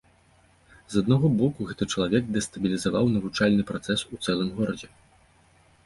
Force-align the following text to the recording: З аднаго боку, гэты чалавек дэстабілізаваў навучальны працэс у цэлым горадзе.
З 0.93 1.03
аднаго 1.05 1.27
боку, 1.41 1.67
гэты 1.71 1.83
чалавек 1.95 2.23
дэстабілізаваў 2.39 3.05
навучальны 3.19 3.63
працэс 3.71 3.99
у 4.15 4.23
цэлым 4.25 4.49
горадзе. 4.61 4.87